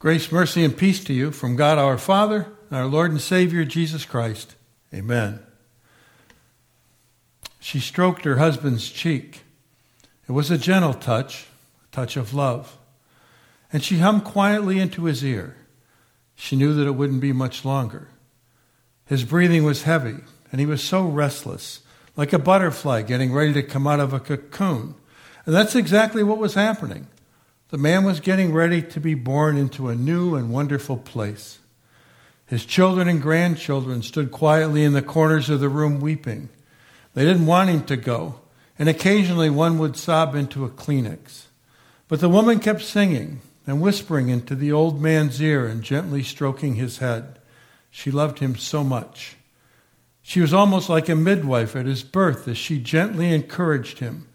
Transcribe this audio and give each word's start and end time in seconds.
Grace, 0.00 0.32
mercy, 0.32 0.64
and 0.64 0.74
peace 0.74 1.04
to 1.04 1.12
you 1.12 1.30
from 1.30 1.56
God 1.56 1.76
our 1.76 1.98
Father 1.98 2.46
and 2.70 2.78
our 2.78 2.86
Lord 2.86 3.10
and 3.10 3.20
Savior 3.20 3.66
Jesus 3.66 4.06
Christ. 4.06 4.54
Amen. 4.94 5.40
She 7.60 7.80
stroked 7.80 8.24
her 8.24 8.38
husband's 8.38 8.88
cheek. 8.88 9.42
It 10.26 10.32
was 10.32 10.50
a 10.50 10.56
gentle 10.56 10.94
touch, 10.94 11.48
a 11.84 11.94
touch 11.94 12.16
of 12.16 12.32
love. 12.32 12.78
And 13.70 13.84
she 13.84 13.98
hummed 13.98 14.24
quietly 14.24 14.78
into 14.78 15.04
his 15.04 15.22
ear. 15.22 15.54
She 16.34 16.56
knew 16.56 16.72
that 16.72 16.86
it 16.86 16.94
wouldn't 16.94 17.20
be 17.20 17.34
much 17.34 17.66
longer. 17.66 18.08
His 19.04 19.24
breathing 19.24 19.64
was 19.64 19.82
heavy, 19.82 20.16
and 20.50 20.60
he 20.60 20.66
was 20.66 20.82
so 20.82 21.04
restless, 21.04 21.80
like 22.16 22.32
a 22.32 22.38
butterfly 22.38 23.02
getting 23.02 23.34
ready 23.34 23.52
to 23.52 23.62
come 23.62 23.86
out 23.86 24.00
of 24.00 24.14
a 24.14 24.20
cocoon. 24.20 24.94
And 25.44 25.54
that's 25.54 25.74
exactly 25.74 26.22
what 26.22 26.38
was 26.38 26.54
happening. 26.54 27.06
The 27.70 27.78
man 27.78 28.02
was 28.02 28.18
getting 28.18 28.52
ready 28.52 28.82
to 28.82 28.98
be 28.98 29.14
born 29.14 29.56
into 29.56 29.88
a 29.88 29.94
new 29.94 30.34
and 30.34 30.50
wonderful 30.50 30.96
place. 30.96 31.60
His 32.46 32.64
children 32.64 33.06
and 33.06 33.22
grandchildren 33.22 34.02
stood 34.02 34.32
quietly 34.32 34.82
in 34.82 34.92
the 34.92 35.02
corners 35.02 35.48
of 35.48 35.60
the 35.60 35.68
room 35.68 36.00
weeping. 36.00 36.48
They 37.14 37.24
didn't 37.24 37.46
want 37.46 37.70
him 37.70 37.84
to 37.84 37.96
go, 37.96 38.40
and 38.76 38.88
occasionally 38.88 39.50
one 39.50 39.78
would 39.78 39.96
sob 39.96 40.34
into 40.34 40.64
a 40.64 40.68
Kleenex. 40.68 41.44
But 42.08 42.18
the 42.18 42.28
woman 42.28 42.58
kept 42.58 42.82
singing 42.82 43.40
and 43.68 43.80
whispering 43.80 44.30
into 44.30 44.56
the 44.56 44.72
old 44.72 45.00
man's 45.00 45.40
ear 45.40 45.64
and 45.64 45.84
gently 45.84 46.24
stroking 46.24 46.74
his 46.74 46.98
head. 46.98 47.38
She 47.88 48.10
loved 48.10 48.40
him 48.40 48.56
so 48.56 48.82
much. 48.82 49.36
She 50.22 50.40
was 50.40 50.52
almost 50.52 50.88
like 50.88 51.08
a 51.08 51.14
midwife 51.14 51.76
at 51.76 51.86
his 51.86 52.02
birth 52.02 52.48
as 52.48 52.58
she 52.58 52.80
gently 52.80 53.32
encouraged 53.32 54.00
him. 54.00 54.26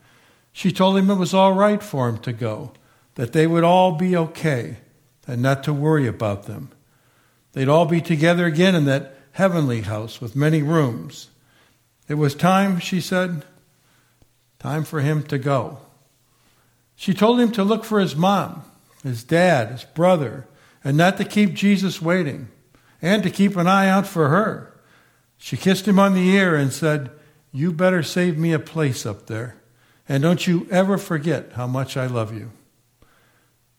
She 0.53 0.71
told 0.71 0.97
him 0.97 1.09
it 1.09 1.15
was 1.15 1.33
all 1.33 1.51
right 1.51 1.83
for 1.83 2.07
him 2.07 2.19
to 2.19 2.31
go 2.31 2.71
that 3.15 3.33
they 3.33 3.47
would 3.47 3.63
all 3.63 3.93
be 3.93 4.15
okay 4.15 4.77
and 5.27 5.41
not 5.41 5.63
to 5.63 5.73
worry 5.73 6.07
about 6.07 6.43
them. 6.43 6.69
They'd 7.53 7.69
all 7.69 7.85
be 7.85 8.01
together 8.01 8.45
again 8.45 8.75
in 8.75 8.85
that 8.85 9.15
heavenly 9.31 9.81
house 9.81 10.21
with 10.21 10.35
many 10.35 10.61
rooms. 10.61 11.29
It 12.07 12.15
was 12.15 12.35
time, 12.35 12.79
she 12.79 13.01
said, 13.01 13.43
time 14.59 14.83
for 14.83 14.99
him 14.99 15.23
to 15.23 15.37
go. 15.37 15.79
She 16.95 17.13
told 17.13 17.39
him 17.39 17.51
to 17.53 17.63
look 17.63 17.83
for 17.83 17.99
his 17.99 18.15
mom, 18.15 18.63
his 19.03 19.23
dad, 19.23 19.71
his 19.71 19.83
brother, 19.83 20.47
and 20.83 20.95
not 20.95 21.17
to 21.17 21.25
keep 21.25 21.53
Jesus 21.53 22.01
waiting, 22.01 22.49
and 23.01 23.23
to 23.23 23.29
keep 23.29 23.55
an 23.57 23.67
eye 23.67 23.89
out 23.89 24.07
for 24.07 24.29
her. 24.29 24.73
She 25.37 25.57
kissed 25.57 25.87
him 25.87 25.99
on 25.99 26.13
the 26.13 26.29
ear 26.29 26.55
and 26.55 26.71
said, 26.71 27.11
You 27.51 27.71
better 27.71 28.03
save 28.03 28.37
me 28.37 28.53
a 28.53 28.59
place 28.59 29.05
up 29.05 29.27
there, 29.27 29.55
and 30.07 30.23
don't 30.23 30.47
you 30.47 30.67
ever 30.71 30.97
forget 30.97 31.53
how 31.53 31.67
much 31.67 31.97
I 31.97 32.05
love 32.05 32.33
you. 32.33 32.51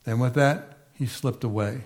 And 0.07 0.21
with 0.21 0.35
that, 0.35 0.79
he 0.95 1.07
slipped 1.07 1.45
away. 1.45 1.83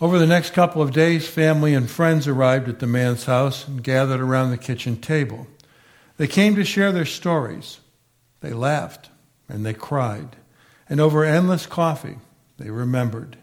Over 0.00 0.18
the 0.18 0.26
next 0.26 0.52
couple 0.52 0.82
of 0.82 0.92
days, 0.92 1.28
family 1.28 1.74
and 1.74 1.88
friends 1.88 2.26
arrived 2.26 2.68
at 2.68 2.80
the 2.80 2.88
man's 2.88 3.26
house 3.26 3.68
and 3.68 3.84
gathered 3.84 4.20
around 4.20 4.50
the 4.50 4.58
kitchen 4.58 5.00
table. 5.00 5.46
They 6.16 6.26
came 6.26 6.56
to 6.56 6.64
share 6.64 6.90
their 6.90 7.04
stories. 7.04 7.78
They 8.40 8.52
laughed 8.52 9.10
and 9.48 9.64
they 9.64 9.74
cried. 9.74 10.36
And 10.88 11.00
over 11.00 11.24
endless 11.24 11.66
coffee, 11.66 12.16
they 12.58 12.70
remembered. 12.70 13.36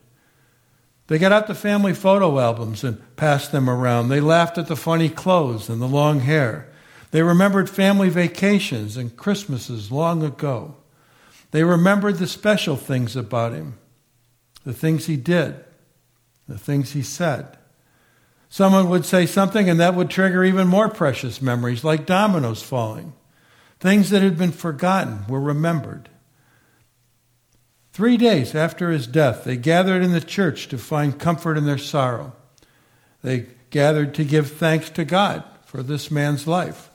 They 1.08 1.18
got 1.18 1.32
out 1.32 1.48
the 1.48 1.56
family 1.56 1.94
photo 1.94 2.40
albums 2.40 2.84
and 2.84 3.16
passed 3.16 3.52
them 3.52 3.70
around. 3.70 4.10
They 4.10 4.20
laughed 4.20 4.58
at 4.58 4.68
the 4.68 4.76
funny 4.76 5.10
clothes 5.10 5.70
and 5.70 5.82
the 5.82 5.88
long 5.88 6.20
hair. 6.20 6.68
They 7.12 7.24
remembered 7.24 7.70
family 7.70 8.10
vacations 8.10 8.98
and 8.98 9.16
Christmases 9.16 9.92
long 9.92 10.24
ago. 10.24 10.76
They 11.52 11.64
remembered 11.64 12.18
the 12.18 12.28
special 12.28 12.76
things 12.76 13.16
about 13.16 13.54
him, 13.54 13.78
the 14.64 14.74
things 14.74 15.06
he 15.08 15.18
did, 15.18 15.64
the 16.48 16.58
things 16.58 16.92
he 16.92 17.02
said. 17.02 17.58
Someone 18.50 18.90
would 18.90 19.06
say 19.06 19.26
something, 19.26 19.70
and 19.70 19.80
that 19.80 19.96
would 19.96 20.10
trigger 20.10 20.44
even 20.44 20.68
more 20.68 20.90
precious 20.90 21.42
memories, 21.42 21.84
like 21.84 22.06
dominoes 22.06 22.62
falling. 22.62 23.14
Things 23.80 24.10
that 24.10 24.24
had 24.24 24.38
been 24.38 24.52
forgotten 24.52 25.26
were 25.28 25.40
remembered. 25.40 26.10
Three 27.94 28.18
days 28.18 28.56
after 28.56 28.92
his 28.92 29.08
death, 29.08 29.44
they 29.44 29.58
gathered 29.58 30.04
in 30.04 30.12
the 30.12 30.22
church 30.22 30.68
to 30.70 30.78
find 30.78 31.20
comfort 31.20 31.58
in 31.58 31.66
their 31.66 31.78
sorrow. 31.78 32.34
They 33.22 33.48
gathered 33.70 34.14
to 34.16 34.24
give 34.24 34.52
thanks 34.52 34.90
to 34.92 35.06
God 35.06 35.44
for 35.66 35.84
this 35.84 36.10
man's 36.10 36.48
life. 36.48 36.90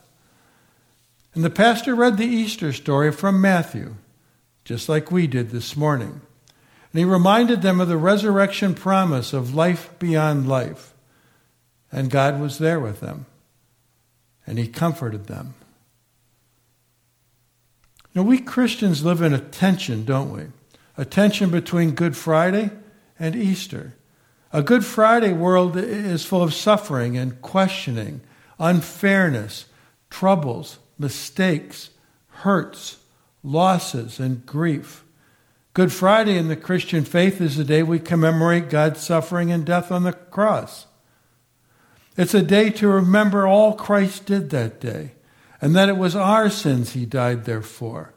And 1.33 1.43
the 1.43 1.49
pastor 1.49 1.95
read 1.95 2.17
the 2.17 2.25
Easter 2.25 2.73
story 2.73 3.11
from 3.11 3.39
Matthew 3.39 3.95
just 4.65 4.89
like 4.89 5.11
we 5.11 5.27
did 5.27 5.51
this 5.51 5.77
morning. 5.77 6.21
And 6.91 6.99
he 6.99 7.05
reminded 7.05 7.61
them 7.61 7.79
of 7.79 7.87
the 7.87 7.97
resurrection 7.97 8.73
promise 8.73 9.31
of 9.31 9.55
life 9.55 9.97
beyond 9.99 10.47
life. 10.47 10.93
And 11.91 12.09
God 12.09 12.41
was 12.41 12.57
there 12.57 12.79
with 12.79 12.99
them. 12.99 13.27
And 14.45 14.57
he 14.57 14.67
comforted 14.67 15.27
them. 15.27 15.53
Now, 18.13 18.23
we 18.23 18.39
Christians 18.39 19.03
live 19.03 19.21
in 19.21 19.33
a 19.33 19.39
tension, 19.39 20.05
don't 20.05 20.31
we? 20.31 20.43
A 20.97 21.05
tension 21.05 21.49
between 21.51 21.91
Good 21.91 22.15
Friday 22.15 22.71
and 23.19 23.35
Easter. 23.35 23.93
A 24.53 24.63
Good 24.63 24.85
Friday 24.85 25.33
world 25.33 25.75
is 25.75 26.25
full 26.25 26.41
of 26.41 26.53
suffering 26.53 27.17
and 27.17 27.41
questioning, 27.41 28.21
unfairness, 28.57 29.65
troubles, 30.09 30.79
mistakes, 30.97 31.89
hurts, 32.27 32.97
losses, 33.45 34.19
and 34.19 34.45
grief. 34.45 35.03
Good 35.73 35.93
Friday 35.93 36.37
in 36.37 36.47
the 36.47 36.55
Christian 36.55 37.03
faith 37.03 37.39
is 37.39 37.57
the 37.57 37.63
day 37.63 37.83
we 37.83 37.99
commemorate 37.99 38.69
God's 38.69 39.01
suffering 39.01 39.51
and 39.51 39.65
death 39.65 39.91
on 39.91 40.03
the 40.03 40.13
cross. 40.13 40.87
It's 42.17 42.33
a 42.33 42.41
day 42.41 42.69
to 42.71 42.87
remember 42.87 43.45
all 43.45 43.73
Christ 43.73 44.25
did 44.25 44.49
that 44.49 44.79
day, 44.79 45.11
and 45.61 45.75
that 45.75 45.89
it 45.89 45.97
was 45.97 46.15
our 46.15 46.49
sins 46.49 46.93
he 46.93 47.05
died 47.05 47.45
there 47.45 47.61
for. 47.61 48.13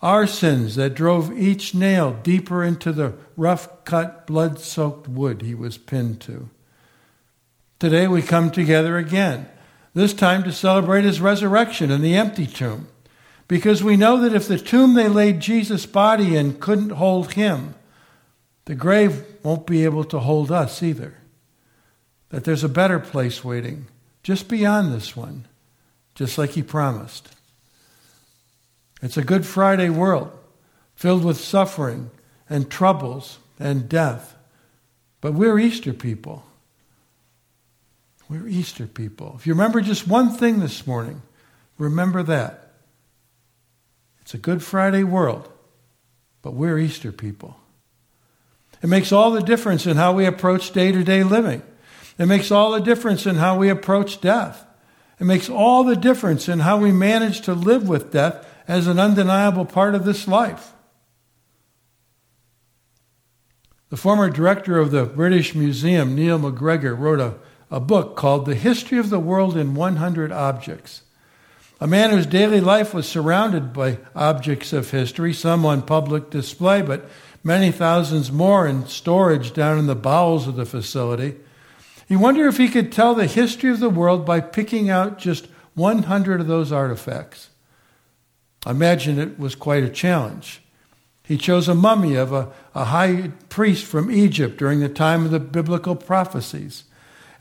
Our 0.00 0.26
sins 0.26 0.76
that 0.76 0.94
drove 0.94 1.32
each 1.32 1.74
nail 1.74 2.12
deeper 2.22 2.64
into 2.64 2.92
the 2.92 3.14
rough 3.36 3.84
cut, 3.84 4.26
blood 4.26 4.58
soaked 4.58 5.08
wood 5.08 5.42
he 5.42 5.54
was 5.54 5.78
pinned 5.78 6.20
to. 6.22 6.50
Today 7.78 8.08
we 8.08 8.22
come 8.22 8.50
together 8.50 8.96
again, 8.96 9.48
this 9.92 10.14
time 10.14 10.42
to 10.44 10.52
celebrate 10.52 11.04
his 11.04 11.20
resurrection 11.20 11.90
in 11.90 12.00
the 12.00 12.16
empty 12.16 12.46
tomb. 12.46 12.88
Because 13.46 13.82
we 13.82 13.96
know 13.96 14.20
that 14.20 14.34
if 14.34 14.48
the 14.48 14.58
tomb 14.58 14.94
they 14.94 15.08
laid 15.08 15.40
Jesus' 15.40 15.86
body 15.86 16.36
in 16.36 16.58
couldn't 16.58 16.90
hold 16.90 17.34
him, 17.34 17.74
the 18.64 18.74
grave 18.74 19.24
won't 19.42 19.66
be 19.66 19.84
able 19.84 20.04
to 20.04 20.20
hold 20.20 20.50
us 20.50 20.82
either. 20.82 21.14
That 22.30 22.44
there's 22.44 22.64
a 22.64 22.68
better 22.68 22.98
place 22.98 23.44
waiting 23.44 23.86
just 24.22 24.48
beyond 24.48 24.92
this 24.92 25.14
one, 25.14 25.46
just 26.14 26.38
like 26.38 26.50
he 26.50 26.62
promised. 26.62 27.28
It's 29.02 29.18
a 29.18 29.22
Good 29.22 29.44
Friday 29.44 29.90
world 29.90 30.32
filled 30.96 31.24
with 31.24 31.38
suffering 31.38 32.10
and 32.48 32.70
troubles 32.70 33.38
and 33.60 33.88
death. 33.88 34.34
But 35.20 35.34
we're 35.34 35.58
Easter 35.58 35.92
people. 35.92 36.44
We're 38.28 38.48
Easter 38.48 38.86
people. 38.86 39.34
If 39.38 39.46
you 39.46 39.52
remember 39.52 39.82
just 39.82 40.08
one 40.08 40.30
thing 40.30 40.60
this 40.60 40.86
morning, 40.86 41.20
remember 41.76 42.22
that. 42.22 42.63
It's 44.24 44.32
a 44.32 44.38
Good 44.38 44.62
Friday 44.62 45.04
world, 45.04 45.52
but 46.40 46.54
we're 46.54 46.78
Easter 46.78 47.12
people. 47.12 47.56
It 48.82 48.86
makes 48.86 49.12
all 49.12 49.30
the 49.30 49.42
difference 49.42 49.84
in 49.84 49.98
how 49.98 50.14
we 50.14 50.24
approach 50.24 50.72
day 50.72 50.92
to 50.92 51.04
day 51.04 51.22
living. 51.22 51.62
It 52.18 52.24
makes 52.24 52.50
all 52.50 52.72
the 52.72 52.80
difference 52.80 53.26
in 53.26 53.34
how 53.34 53.58
we 53.58 53.68
approach 53.68 54.22
death. 54.22 54.64
It 55.20 55.24
makes 55.24 55.50
all 55.50 55.84
the 55.84 55.94
difference 55.94 56.48
in 56.48 56.60
how 56.60 56.78
we 56.78 56.90
manage 56.90 57.42
to 57.42 57.52
live 57.52 57.86
with 57.86 58.12
death 58.12 58.46
as 58.66 58.86
an 58.86 58.98
undeniable 58.98 59.66
part 59.66 59.94
of 59.94 60.06
this 60.06 60.26
life. 60.26 60.72
The 63.90 63.98
former 63.98 64.30
director 64.30 64.78
of 64.78 64.90
the 64.90 65.04
British 65.04 65.54
Museum, 65.54 66.14
Neil 66.14 66.38
MacGregor, 66.38 66.94
wrote 66.94 67.20
a, 67.20 67.34
a 67.70 67.78
book 67.78 68.16
called 68.16 68.46
The 68.46 68.54
History 68.54 68.96
of 68.96 69.10
the 69.10 69.20
World 69.20 69.54
in 69.54 69.74
100 69.74 70.32
Objects. 70.32 71.02
A 71.80 71.86
man 71.86 72.10
whose 72.10 72.26
daily 72.26 72.60
life 72.60 72.94
was 72.94 73.08
surrounded 73.08 73.72
by 73.72 73.98
objects 74.14 74.72
of 74.72 74.90
history, 74.90 75.32
some 75.32 75.66
on 75.66 75.82
public 75.82 76.30
display, 76.30 76.82
but 76.82 77.08
many 77.42 77.72
thousands 77.72 78.30
more 78.30 78.66
in 78.66 78.86
storage 78.86 79.52
down 79.52 79.78
in 79.78 79.86
the 79.86 79.96
bowels 79.96 80.46
of 80.46 80.56
the 80.56 80.66
facility. 80.66 81.36
He 82.06 82.16
wondered 82.16 82.48
if 82.48 82.58
he 82.58 82.68
could 82.68 82.92
tell 82.92 83.14
the 83.14 83.26
history 83.26 83.70
of 83.70 83.80
the 83.80 83.90
world 83.90 84.24
by 84.24 84.40
picking 84.40 84.88
out 84.88 85.18
just 85.18 85.48
100 85.74 86.40
of 86.40 86.46
those 86.46 86.70
artifacts. 86.70 87.50
I 88.64 88.70
imagine 88.70 89.18
it 89.18 89.38
was 89.38 89.54
quite 89.54 89.82
a 89.82 89.90
challenge. 89.90 90.62
He 91.24 91.36
chose 91.36 91.68
a 91.68 91.74
mummy 91.74 92.14
of 92.14 92.32
a, 92.32 92.52
a 92.74 92.84
high 92.84 93.32
priest 93.48 93.84
from 93.84 94.10
Egypt 94.10 94.58
during 94.58 94.80
the 94.80 94.88
time 94.88 95.24
of 95.24 95.30
the 95.30 95.40
biblical 95.40 95.96
prophecies, 95.96 96.84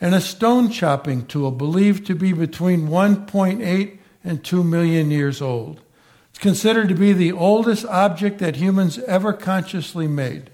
and 0.02 0.16
a 0.16 0.22
stone 0.22 0.70
chopping 0.70 1.26
tool 1.26 1.52
believed 1.52 2.08
to 2.08 2.16
be 2.16 2.34
between 2.34 2.88
1.8 2.88 4.00
and 4.24 4.44
2 4.44 4.64
million 4.64 5.12
years 5.12 5.42
old. 5.42 5.82
It's 6.30 6.40
considered 6.40 6.90
to 6.90 6.96
be 6.96 7.14
the 7.14 7.32
oldest 7.32 7.86
object 7.86 8.40
that 8.40 8.56
humans 8.56 8.98
ever 9.00 9.34
consciously 9.34 10.08
made. 10.08 10.50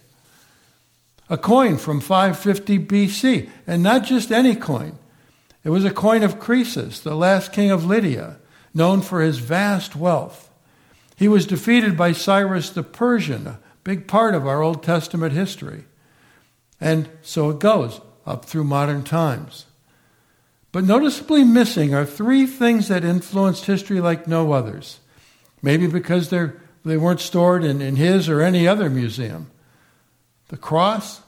a 1.30 1.38
coin 1.38 1.77
from 1.77 2.01
550 2.01 2.80
BC, 2.80 3.50
and 3.68 3.83
not 3.83 4.04
just 4.04 4.31
any 4.31 4.56
coin. 4.56 4.98
It 5.63 5.69
was 5.69 5.86
a 5.86 5.92
coin 5.92 6.24
of 6.24 6.39
Croesus, 6.39 7.00
the 7.00 7.16
last 7.16 7.54
king 7.54 7.69
of 7.69 7.86
Lydia, 7.86 8.38
known 8.74 9.01
for 9.01 9.21
his 9.21 9.38
vast 9.38 9.95
wealth. 9.95 10.50
He 11.15 11.27
was 11.27 11.45
defeated 11.45 11.95
by 11.95 12.13
Cyrus 12.13 12.69
the 12.69 12.81
Persian, 12.81 13.45
a 13.45 13.60
big 13.83 14.07
part 14.07 14.33
of 14.33 14.48
our 14.48 14.63
Old 14.63 14.81
Testament 14.81 15.33
history. 15.33 15.83
And 16.81 17.10
so 17.22 17.50
it 17.50 17.60
goes 17.60 18.01
up 18.25 18.45
through 18.45 18.63
modern 18.63 19.04
times. 19.04 19.65
But 20.71 20.83
noticeably 20.83 21.44
missing 21.44 21.94
are 21.94 22.06
three 22.06 22.45
things 22.45 22.88
that 22.89 23.04
influenced 23.04 23.66
history 23.66 24.01
like 24.01 24.27
no 24.27 24.51
others. 24.51 25.00
Maybe 25.62 25.88
because 25.88 26.30
they're, 26.30 26.62
they 26.86 26.98
weren't 26.98 27.21
stored 27.21 27.63
in, 27.63 27.81
in 27.81 27.95
his 27.95 28.30
or 28.30 28.42
any 28.42 28.68
other 28.68 28.89
museum 28.89 29.51
the 30.50 30.57
cross, 30.57 31.21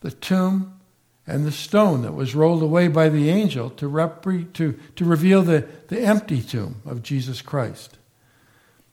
the 0.00 0.12
tomb, 0.12 0.78
and 1.26 1.44
the 1.44 1.50
stone 1.52 2.02
that 2.02 2.14
was 2.14 2.36
rolled 2.36 2.62
away 2.62 2.86
by 2.86 3.08
the 3.08 3.28
angel 3.28 3.68
to, 3.70 3.90
repre- 3.90 4.52
to, 4.52 4.78
to 4.94 5.04
reveal 5.04 5.42
the, 5.42 5.66
the 5.88 6.00
empty 6.00 6.40
tomb 6.40 6.80
of 6.86 7.02
Jesus 7.02 7.42
Christ. 7.42 7.98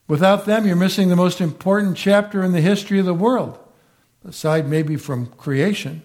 Without 0.08 0.46
them, 0.46 0.66
you're 0.66 0.76
missing 0.76 1.10
the 1.10 1.16
most 1.16 1.40
important 1.40 1.96
chapter 1.96 2.44
in 2.44 2.54
the 2.54 2.62
history 2.62 3.00
of 3.00 3.06
the 3.06 3.14
world, 3.14 3.60
aside 4.28 4.68
maybe 4.68 4.96
from 4.96 5.28
creation. 5.28 6.02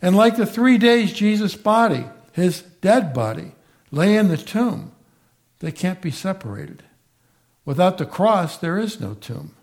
And 0.00 0.16
like 0.16 0.36
the 0.36 0.46
three 0.46 0.78
days 0.78 1.12
Jesus' 1.12 1.56
body, 1.56 2.04
his 2.32 2.62
dead 2.62 3.12
body, 3.12 3.52
lay 3.90 4.16
in 4.16 4.28
the 4.28 4.36
tomb, 4.36 4.92
they 5.60 5.72
can't 5.72 6.00
be 6.00 6.10
separated. 6.10 6.82
Without 7.64 7.98
the 7.98 8.06
cross, 8.06 8.56
there 8.56 8.78
is 8.78 9.00
no 9.00 9.14
tomb. 9.14 9.54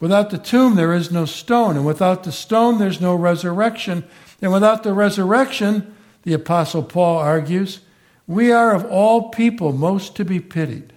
Without 0.00 0.30
the 0.30 0.38
tomb, 0.38 0.76
there 0.76 0.92
is 0.92 1.10
no 1.10 1.24
stone. 1.24 1.76
And 1.76 1.86
without 1.86 2.24
the 2.24 2.32
stone, 2.32 2.78
there's 2.78 3.00
no 3.00 3.14
resurrection. 3.14 4.04
And 4.40 4.52
without 4.52 4.82
the 4.82 4.92
resurrection, 4.92 5.94
the 6.22 6.32
Apostle 6.32 6.82
Paul 6.82 7.18
argues, 7.18 7.80
we 8.26 8.50
are 8.50 8.74
of 8.74 8.84
all 8.86 9.28
people 9.30 9.72
most 9.72 10.16
to 10.16 10.24
be 10.24 10.40
pitied. 10.40 10.92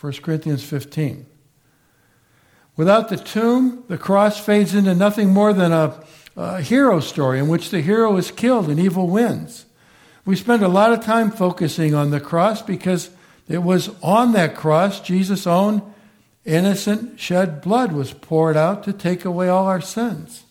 1 0.00 0.12
Corinthians 0.14 0.62
15. 0.62 1.26
Without 2.76 3.08
the 3.08 3.16
tomb, 3.16 3.84
the 3.88 3.98
cross 3.98 4.38
fades 4.38 4.74
into 4.74 4.94
nothing 4.94 5.32
more 5.32 5.52
than 5.52 5.72
a, 5.72 6.04
a 6.36 6.60
hero 6.60 7.00
story 7.00 7.38
in 7.38 7.48
which 7.48 7.70
the 7.70 7.80
hero 7.80 8.16
is 8.16 8.30
killed 8.30 8.68
and 8.68 8.78
evil 8.78 9.08
wins. 9.08 9.64
We 10.24 10.36
spend 10.36 10.62
a 10.62 10.68
lot 10.68 10.92
of 10.92 11.04
time 11.04 11.30
focusing 11.30 11.94
on 11.94 12.10
the 12.10 12.20
cross 12.20 12.60
because 12.60 13.10
it 13.48 13.62
was 13.62 13.90
on 14.02 14.32
that 14.32 14.56
cross 14.56 15.00
Jesus' 15.00 15.46
own 15.46 15.94
innocent 16.44 17.18
shed 17.18 17.60
blood 17.62 17.92
was 17.92 18.12
poured 18.12 18.56
out 18.56 18.84
to 18.84 18.92
take 18.92 19.24
away 19.24 19.48
all 19.48 19.66
our 19.66 19.80
sins. 19.80 20.44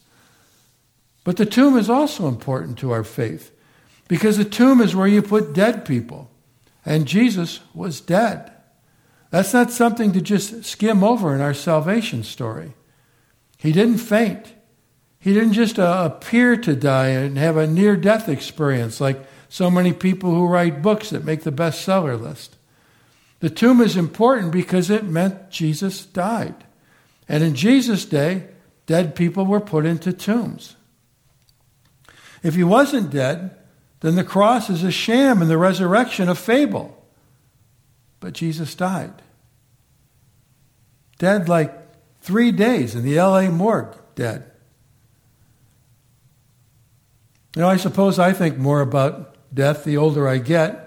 But 1.23 1.37
the 1.37 1.45
tomb 1.45 1.77
is 1.77 1.89
also 1.89 2.27
important 2.27 2.77
to 2.79 2.91
our 2.91 3.03
faith 3.03 3.51
because 4.07 4.37
the 4.37 4.45
tomb 4.45 4.81
is 4.81 4.95
where 4.95 5.07
you 5.07 5.21
put 5.21 5.53
dead 5.53 5.85
people, 5.85 6.29
and 6.85 7.07
Jesus 7.07 7.61
was 7.73 7.99
dead. 7.99 8.51
That's 9.31 9.53
not 9.53 9.71
something 9.71 10.13
to 10.13 10.21
just 10.21 10.63
skim 10.63 11.03
over 11.03 11.33
in 11.33 11.41
our 11.41 11.53
salvation 11.53 12.23
story. 12.23 12.73
He 13.57 13.71
didn't 13.71 13.97
faint. 13.97 14.53
He 15.25 15.33
didn't 15.33 15.53
just 15.53 15.79
uh, 15.79 16.03
appear 16.05 16.55
to 16.55 16.75
die 16.75 17.07
and 17.07 17.35
have 17.35 17.57
a 17.57 17.65
near 17.65 17.95
death 17.95 18.29
experience 18.29 19.01
like 19.01 19.25
so 19.49 19.71
many 19.71 19.91
people 19.91 20.29
who 20.29 20.45
write 20.45 20.83
books 20.83 21.09
that 21.09 21.25
make 21.25 21.41
the 21.41 21.51
bestseller 21.51 22.21
list. 22.21 22.57
The 23.39 23.49
tomb 23.49 23.81
is 23.81 23.97
important 23.97 24.51
because 24.51 24.91
it 24.91 25.03
meant 25.03 25.49
Jesus 25.49 26.05
died. 26.05 26.53
And 27.27 27.43
in 27.43 27.55
Jesus' 27.55 28.05
day, 28.05 28.49
dead 28.85 29.15
people 29.15 29.47
were 29.47 29.59
put 29.59 29.83
into 29.83 30.13
tombs. 30.13 30.75
If 32.43 32.53
he 32.53 32.63
wasn't 32.63 33.09
dead, 33.09 33.57
then 34.01 34.13
the 34.13 34.23
cross 34.23 34.69
is 34.69 34.83
a 34.83 34.91
sham 34.91 35.41
and 35.41 35.49
the 35.49 35.57
resurrection 35.57 36.29
a 36.29 36.35
fable. 36.35 37.03
But 38.19 38.33
Jesus 38.33 38.75
died. 38.75 39.23
Dead 41.17 41.49
like 41.49 41.73
three 42.21 42.51
days 42.51 42.93
in 42.93 43.03
the 43.03 43.19
LA 43.19 43.49
morgue, 43.49 43.97
dead. 44.13 44.51
You 47.55 47.61
know, 47.61 47.69
I 47.69 47.77
suppose 47.77 48.19
I 48.19 48.33
think 48.33 48.57
more 48.57 48.81
about 48.81 49.35
death 49.53 49.85
the 49.85 49.97
older 49.97 50.27
I 50.27 50.37
get 50.39 50.85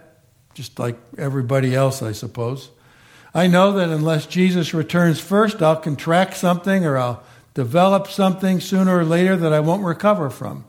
just 0.59 0.77
like 0.77 0.99
everybody 1.17 1.73
else, 1.73 2.03
I 2.03 2.11
suppose. 2.11 2.71
I 3.33 3.47
know 3.47 3.71
that 3.75 3.91
unless 3.91 4.27
Jesus 4.27 4.75
returns 4.75 5.21
first, 5.21 5.63
I'll 5.63 5.77
contract 5.77 6.37
something 6.37 6.85
or 6.85 6.99
I'll 6.99 7.23
develop 7.55 8.09
something 8.09 8.59
sooner 8.59 8.99
or 8.99 9.05
later 9.05 9.37
that 9.37 9.53
I 9.53 9.61
won't 9.61 9.85
recover 9.85 10.31
from, 10.31 10.65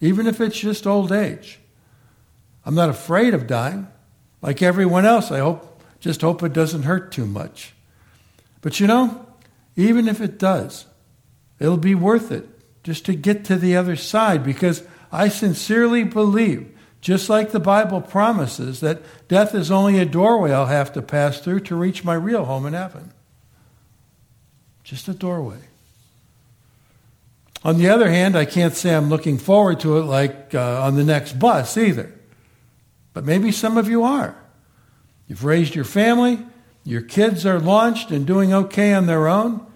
even 0.00 0.28
if 0.28 0.40
it's 0.40 0.60
just 0.60 0.86
old 0.86 1.10
age. 1.10 1.58
I'm 2.64 2.76
not 2.76 2.90
afraid 2.90 3.34
of 3.34 3.48
dying. 3.48 3.88
Like 4.40 4.62
everyone 4.62 5.04
else, 5.04 5.32
I 5.32 5.40
hope, 5.40 5.82
just 5.98 6.20
hope 6.20 6.44
it 6.44 6.52
doesn't 6.52 6.84
hurt 6.84 7.10
too 7.10 7.26
much. 7.26 7.74
But 8.60 8.78
you 8.78 8.86
know, 8.86 9.26
even 9.74 10.06
if 10.06 10.20
it 10.20 10.38
does, 10.38 10.86
it'll 11.58 11.76
be 11.76 11.96
worth 11.96 12.30
it 12.30 12.46
just 12.84 13.04
to 13.06 13.14
get 13.14 13.44
to 13.46 13.56
the 13.56 13.74
other 13.74 13.96
side 13.96 14.44
because 14.44 14.84
I 15.14 15.28
sincerely 15.28 16.04
believe 16.04 16.70
just 17.00 17.28
like 17.28 17.50
the 17.50 17.60
Bible 17.60 18.00
promises 18.00 18.80
that 18.80 19.02
death 19.28 19.54
is 19.54 19.70
only 19.70 19.98
a 19.98 20.06
doorway 20.06 20.52
I'll 20.52 20.66
have 20.66 20.92
to 20.94 21.02
pass 21.02 21.38
through 21.38 21.60
to 21.60 21.76
reach 21.76 22.02
my 22.02 22.14
real 22.14 22.46
home 22.46 22.64
in 22.64 22.72
heaven. 22.72 23.12
Just 24.84 25.06
a 25.08 25.12
doorway. 25.12 25.58
On 27.62 27.78
the 27.78 27.88
other 27.88 28.10
hand, 28.10 28.36
I 28.36 28.44
can't 28.44 28.74
say 28.74 28.94
I'm 28.94 29.10
looking 29.10 29.38
forward 29.38 29.80
to 29.80 29.98
it 29.98 30.04
like 30.04 30.54
uh, 30.54 30.82
on 30.82 30.96
the 30.96 31.04
next 31.04 31.38
bus 31.38 31.76
either. 31.76 32.12
But 33.12 33.24
maybe 33.24 33.52
some 33.52 33.76
of 33.76 33.88
you 33.88 34.02
are. 34.02 34.36
You've 35.28 35.44
raised 35.44 35.74
your 35.74 35.84
family, 35.84 36.38
your 36.84 37.00
kids 37.02 37.46
are 37.46 37.60
launched 37.60 38.10
and 38.10 38.26
doing 38.26 38.52
okay 38.52 38.92
on 38.92 39.06
their 39.06 39.28
own. 39.28 39.66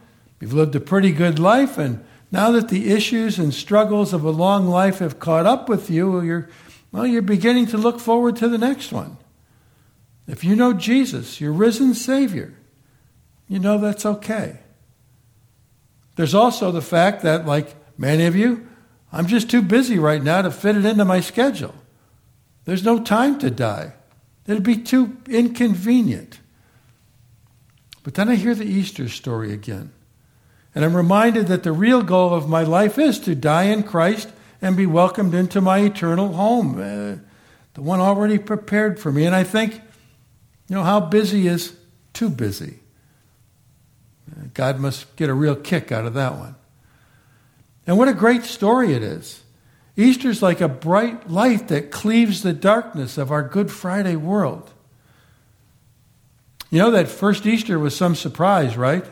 You've 0.41 0.53
lived 0.53 0.75
a 0.77 0.81
pretty 0.81 1.13
good 1.13 1.39
life, 1.39 1.79
and 1.79 2.05
now 2.31 2.51
that 2.53 2.69
the 2.69 2.91
issues 2.91 3.39
and 3.39 3.55
struggles 3.55 4.13
of 4.13 4.25
a 4.25 4.31
long 4.31 4.69
life 4.69 4.99
have 4.99 5.19
caught 5.19 5.47
up 5.47 5.69
with 5.69 5.91
you, 5.91 6.21
you're 6.21 6.49
well, 6.91 7.07
you're 7.07 7.23
beginning 7.23 7.67
to 7.67 7.77
look 7.77 8.01
forward 8.01 8.37
to 8.37 8.49
the 8.49 8.59
next 8.59 8.93
one. 8.93 9.19
If 10.27 10.43
you 10.45 10.57
know 10.57 10.73
Jesus, 10.73 11.41
your 11.41 11.53
risen 11.53 11.95
Savior, 11.95 12.55
you 13.47 13.59
know 13.59 13.79
that's 13.79 14.07
okay. 14.07 14.61
There's 16.17 16.35
also 16.35 16.73
the 16.73 16.83
fact 16.83 17.23
that, 17.23 17.47
like 17.47 17.75
many 17.99 18.27
of 18.27 18.35
you, 18.35 18.67
I'm 19.13 19.27
just 19.27 19.51
too 19.51 19.63
busy 19.63 19.99
right 19.99 20.23
now 20.23 20.43
to 20.43 20.51
fit 20.51 20.77
it 20.77 20.85
into 20.85 21.05
my 21.05 21.21
schedule. 21.21 21.75
There's 22.65 22.85
no 22.85 23.03
time 23.03 23.39
to 23.39 23.51
die. 23.51 23.95
It'd 24.47 24.63
be 24.63 24.77
too 24.77 25.17
inconvenient. 25.29 26.41
But 28.03 28.15
then 28.15 28.29
I 28.29 28.37
hear 28.37 28.55
the 28.55 28.65
Easter 28.65 29.09
story 29.09 29.53
again. 29.53 29.93
And 30.75 30.85
I'm 30.85 30.97
reminded 30.97 31.47
that 31.49 31.63
the 31.63 31.73
real 31.73 32.03
goal 32.03 32.35
of 32.35 32.49
my 32.49 32.63
life 32.63 32.99
is 32.99 33.19
to 33.21 33.35
die 33.35 33.65
in 33.65 33.83
Christ 33.83 34.29
and 34.61 34.77
be 34.77 34.87
welcomed 34.87 35.35
into 35.35 35.61
my 35.61 35.79
eternal 35.79 36.33
home, 36.35 36.79
uh, 36.79 37.17
the 37.75 37.83
one 37.83 38.01
already 38.01 38.39
prepared 38.39 38.99
for 38.99 39.13
me. 39.13 39.25
And 39.25 39.35
I 39.35 39.45
think, 39.45 39.75
you 40.69 40.77
know, 40.77 40.83
how 40.83 41.01
busy 41.01 41.47
is 41.47 41.77
too 42.13 42.29
busy? 42.29 42.81
God 44.55 44.79
must 44.79 45.15
get 45.17 45.31
a 45.31 45.35
real 45.35 45.57
kick 45.57 45.93
out 45.93 46.05
of 46.05 46.15
that 46.15 46.37
one. 46.37 46.57
And 47.87 47.97
what 47.97 48.09
a 48.09 48.15
great 48.15 48.45
story 48.45 48.93
it 48.93 49.03
is. 49.03 49.43
Easter's 49.97 50.43
like 50.43 50.61
a 50.61 50.69
bright 50.69 51.31
light 51.31 51.69
that 51.69 51.91
cleaves 51.91 52.43
the 52.43 52.53
darkness 52.53 53.19
of 53.19 53.33
our 53.33 53.43
Good 53.43 53.71
Friday 53.71 54.17
world. 54.17 54.71
You 56.71 56.79
know, 56.79 56.91
that 56.91 57.09
first 57.09 57.47
Easter 57.47 57.79
was 57.79 57.97
some 57.97 58.15
surprise, 58.15 58.77
right? 58.77 59.05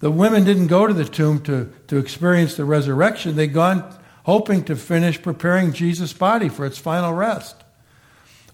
The 0.00 0.10
women 0.10 0.44
didn't 0.44 0.66
go 0.66 0.86
to 0.86 0.92
the 0.92 1.04
tomb 1.04 1.40
to, 1.44 1.72
to 1.88 1.96
experience 1.96 2.56
the 2.56 2.64
resurrection. 2.64 3.36
They'd 3.36 3.54
gone 3.54 3.96
hoping 4.24 4.64
to 4.64 4.76
finish 4.76 5.22
preparing 5.22 5.72
Jesus' 5.72 6.12
body 6.12 6.48
for 6.48 6.66
its 6.66 6.78
final 6.78 7.12
rest. 7.12 7.56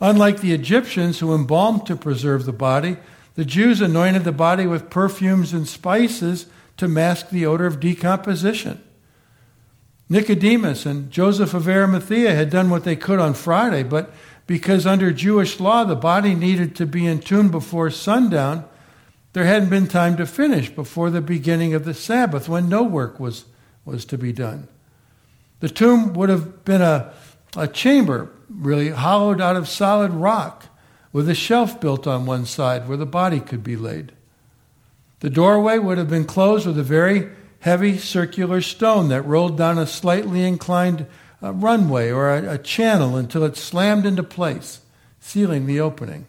Unlike 0.00 0.40
the 0.40 0.52
Egyptians 0.52 1.20
who 1.20 1.34
embalmed 1.34 1.86
to 1.86 1.96
preserve 1.96 2.44
the 2.44 2.52
body, 2.52 2.96
the 3.34 3.44
Jews 3.44 3.80
anointed 3.80 4.24
the 4.24 4.32
body 4.32 4.66
with 4.66 4.90
perfumes 4.90 5.52
and 5.52 5.66
spices 5.66 6.46
to 6.76 6.88
mask 6.88 7.30
the 7.30 7.46
odor 7.46 7.66
of 7.66 7.80
decomposition. 7.80 8.82
Nicodemus 10.08 10.84
and 10.84 11.10
Joseph 11.10 11.54
of 11.54 11.66
Arimathea 11.66 12.34
had 12.34 12.50
done 12.50 12.68
what 12.68 12.84
they 12.84 12.96
could 12.96 13.18
on 13.18 13.32
Friday, 13.32 13.82
but 13.82 14.12
because 14.46 14.86
under 14.86 15.10
Jewish 15.10 15.58
law 15.58 15.84
the 15.84 15.96
body 15.96 16.34
needed 16.34 16.76
to 16.76 16.86
be 16.86 17.06
entombed 17.06 17.50
before 17.50 17.88
sundown, 17.88 18.66
there 19.32 19.44
hadn't 19.44 19.70
been 19.70 19.86
time 19.86 20.16
to 20.16 20.26
finish 20.26 20.68
before 20.70 21.10
the 21.10 21.20
beginning 21.20 21.74
of 21.74 21.84
the 21.84 21.94
Sabbath 21.94 22.48
when 22.48 22.68
no 22.68 22.82
work 22.82 23.18
was, 23.18 23.46
was 23.84 24.04
to 24.06 24.18
be 24.18 24.32
done. 24.32 24.68
The 25.60 25.68
tomb 25.68 26.12
would 26.14 26.28
have 26.28 26.64
been 26.64 26.82
a, 26.82 27.12
a 27.56 27.68
chamber, 27.68 28.30
really, 28.50 28.90
hollowed 28.90 29.40
out 29.40 29.56
of 29.56 29.68
solid 29.68 30.10
rock, 30.10 30.66
with 31.12 31.28
a 31.28 31.34
shelf 31.34 31.80
built 31.80 32.06
on 32.06 32.26
one 32.26 32.46
side 32.46 32.88
where 32.88 32.96
the 32.96 33.06
body 33.06 33.40
could 33.40 33.62
be 33.62 33.76
laid. 33.76 34.12
The 35.20 35.30
doorway 35.30 35.78
would 35.78 35.98
have 35.98 36.10
been 36.10 36.24
closed 36.24 36.66
with 36.66 36.78
a 36.78 36.82
very 36.82 37.30
heavy 37.60 37.96
circular 37.96 38.60
stone 38.60 39.08
that 39.08 39.22
rolled 39.22 39.56
down 39.56 39.78
a 39.78 39.86
slightly 39.86 40.42
inclined 40.42 41.06
uh, 41.42 41.52
runway 41.52 42.10
or 42.10 42.34
a, 42.34 42.54
a 42.54 42.58
channel 42.58 43.16
until 43.16 43.44
it 43.44 43.56
slammed 43.56 44.04
into 44.04 44.22
place, 44.22 44.80
sealing 45.20 45.66
the 45.66 45.80
opening. 45.80 46.26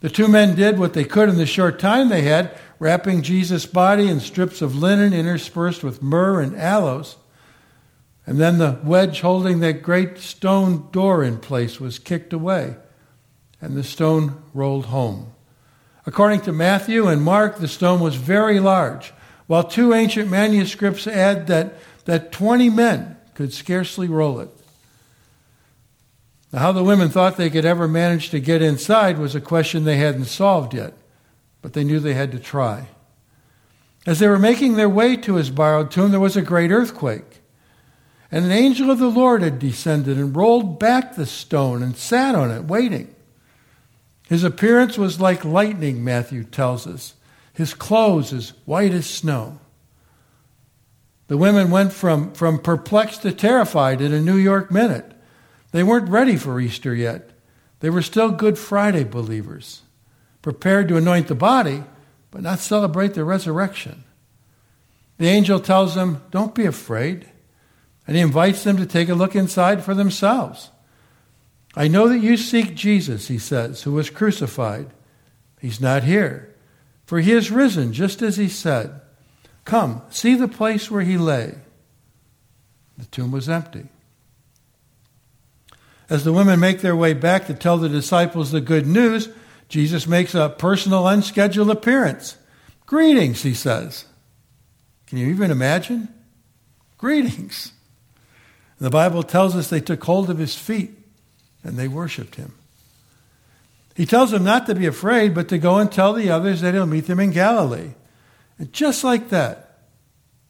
The 0.00 0.10
two 0.10 0.28
men 0.28 0.56
did 0.56 0.78
what 0.78 0.94
they 0.94 1.04
could 1.04 1.28
in 1.28 1.36
the 1.36 1.46
short 1.46 1.78
time 1.78 2.08
they 2.08 2.22
had, 2.22 2.56
wrapping 2.78 3.22
Jesus' 3.22 3.66
body 3.66 4.08
in 4.08 4.20
strips 4.20 4.62
of 4.62 4.74
linen 4.74 5.12
interspersed 5.12 5.84
with 5.84 6.02
myrrh 6.02 6.40
and 6.40 6.56
aloes. 6.56 7.16
And 8.26 8.38
then 8.38 8.58
the 8.58 8.78
wedge 8.82 9.20
holding 9.20 9.60
that 9.60 9.82
great 9.82 10.18
stone 10.18 10.88
door 10.90 11.22
in 11.22 11.38
place 11.38 11.78
was 11.78 11.98
kicked 11.98 12.32
away, 12.32 12.76
and 13.60 13.76
the 13.76 13.84
stone 13.84 14.42
rolled 14.54 14.86
home. 14.86 15.32
According 16.06 16.40
to 16.42 16.52
Matthew 16.52 17.06
and 17.06 17.22
Mark, 17.22 17.58
the 17.58 17.68
stone 17.68 18.00
was 18.00 18.14
very 18.14 18.58
large, 18.58 19.12
while 19.46 19.64
two 19.64 19.92
ancient 19.92 20.30
manuscripts 20.30 21.06
add 21.06 21.46
that, 21.48 21.74
that 22.06 22.32
20 22.32 22.70
men 22.70 23.16
could 23.34 23.52
scarcely 23.52 24.08
roll 24.08 24.40
it. 24.40 24.48
Now, 26.52 26.60
how 26.60 26.72
the 26.72 26.82
women 26.82 27.10
thought 27.10 27.36
they 27.36 27.50
could 27.50 27.64
ever 27.64 27.86
manage 27.86 28.30
to 28.30 28.40
get 28.40 28.62
inside 28.62 29.18
was 29.18 29.34
a 29.34 29.40
question 29.40 29.84
they 29.84 29.96
hadn't 29.96 30.24
solved 30.24 30.74
yet 30.74 30.94
but 31.62 31.72
they 31.72 31.84
knew 31.84 32.00
they 32.00 32.14
had 32.14 32.32
to 32.32 32.38
try. 32.38 32.88
As 34.06 34.18
they 34.18 34.28
were 34.28 34.38
making 34.38 34.74
their 34.74 34.88
way 34.88 35.16
to 35.16 35.34
his 35.34 35.50
borrowed 35.50 35.90
tomb, 35.90 36.10
there 36.10 36.20
was 36.20 36.36
a 36.36 36.42
great 36.42 36.70
earthquake. 36.70 37.42
And 38.32 38.44
an 38.44 38.52
angel 38.52 38.90
of 38.90 38.98
the 38.98 39.10
Lord 39.10 39.42
had 39.42 39.58
descended 39.58 40.16
and 40.16 40.34
rolled 40.34 40.78
back 40.78 41.14
the 41.14 41.26
stone 41.26 41.82
and 41.82 41.96
sat 41.96 42.34
on 42.34 42.50
it, 42.50 42.64
waiting. 42.64 43.14
His 44.28 44.44
appearance 44.44 44.96
was 44.96 45.20
like 45.20 45.44
lightning, 45.44 46.04
Matthew 46.04 46.44
tells 46.44 46.86
us. 46.86 47.14
His 47.52 47.74
clothes 47.74 48.32
as 48.32 48.52
white 48.64 48.92
as 48.92 49.06
snow. 49.06 49.58
The 51.26 51.36
women 51.36 51.70
went 51.70 51.92
from, 51.92 52.32
from 52.32 52.60
perplexed 52.60 53.22
to 53.22 53.32
terrified 53.32 54.00
in 54.00 54.14
a 54.14 54.20
New 54.20 54.36
York 54.36 54.70
minute. 54.70 55.12
They 55.72 55.82
weren't 55.82 56.08
ready 56.08 56.36
for 56.36 56.60
Easter 56.60 56.94
yet. 56.94 57.30
They 57.80 57.90
were 57.90 58.02
still 58.02 58.30
Good 58.30 58.58
Friday 58.58 59.04
believers 59.04 59.82
prepared 60.42 60.88
to 60.88 60.96
anoint 60.96 61.28
the 61.28 61.34
body, 61.34 61.84
but 62.30 62.42
not 62.42 62.58
celebrate 62.58 63.14
the 63.14 63.24
resurrection. 63.24 64.04
The 65.18 65.28
angel 65.28 65.60
tells 65.60 65.94
them, 65.94 66.22
Don't 66.30 66.54
be 66.54 66.64
afraid. 66.64 67.26
And 68.06 68.16
he 68.16 68.22
invites 68.22 68.64
them 68.64 68.76
to 68.78 68.86
take 68.86 69.08
a 69.08 69.14
look 69.14 69.36
inside 69.36 69.84
for 69.84 69.94
themselves. 69.94 70.70
I 71.76 71.86
know 71.86 72.08
that 72.08 72.18
you 72.18 72.36
seek 72.36 72.74
Jesus, 72.74 73.28
he 73.28 73.38
says, 73.38 73.82
who 73.82 73.92
was 73.92 74.10
crucified. 74.10 74.90
He's 75.60 75.80
not 75.80 76.02
here, 76.02 76.52
for 77.04 77.20
he 77.20 77.32
is 77.32 77.52
risen, 77.52 77.92
just 77.92 78.22
as 78.22 78.36
he 78.36 78.48
said. 78.48 79.00
Come, 79.64 80.02
see 80.10 80.34
the 80.34 80.48
place 80.48 80.90
where 80.90 81.02
he 81.02 81.16
lay. 81.18 81.54
The 82.98 83.04
tomb 83.06 83.30
was 83.30 83.48
empty. 83.48 83.88
As 86.10 86.24
the 86.24 86.32
women 86.32 86.58
make 86.58 86.80
their 86.80 86.96
way 86.96 87.14
back 87.14 87.46
to 87.46 87.54
tell 87.54 87.78
the 87.78 87.88
disciples 87.88 88.50
the 88.50 88.60
good 88.60 88.86
news, 88.86 89.28
Jesus 89.68 90.08
makes 90.08 90.34
a 90.34 90.48
personal, 90.48 91.06
unscheduled 91.06 91.70
appearance. 91.70 92.36
Greetings, 92.84 93.42
he 93.42 93.54
says. 93.54 94.04
Can 95.06 95.18
you 95.18 95.28
even 95.28 95.52
imagine? 95.52 96.08
Greetings. 96.98 97.72
The 98.80 98.90
Bible 98.90 99.22
tells 99.22 99.54
us 99.54 99.68
they 99.68 99.80
took 99.80 100.02
hold 100.02 100.30
of 100.30 100.38
his 100.38 100.56
feet 100.56 100.90
and 101.62 101.76
they 101.76 101.86
worshiped 101.86 102.34
him. 102.34 102.54
He 103.94 104.06
tells 104.06 104.30
them 104.30 104.42
not 104.42 104.66
to 104.66 104.74
be 104.74 104.86
afraid, 104.86 105.34
but 105.34 105.48
to 105.50 105.58
go 105.58 105.76
and 105.76 105.92
tell 105.92 106.14
the 106.14 106.30
others 106.30 106.62
that 106.62 106.74
he'll 106.74 106.86
meet 106.86 107.06
them 107.06 107.20
in 107.20 107.32
Galilee. 107.32 107.90
And 108.58 108.72
just 108.72 109.04
like 109.04 109.28
that, 109.28 109.82